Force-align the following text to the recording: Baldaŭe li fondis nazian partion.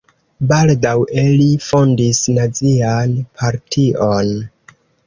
Baldaŭe 0.51 1.25
li 1.41 1.45
fondis 1.67 2.23
nazian 2.41 3.17
partion. 3.43 4.35